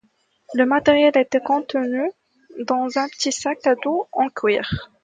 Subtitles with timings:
[0.55, 2.09] Le matériel était contenu
[2.65, 4.67] dans un petit sac à dos en cuir.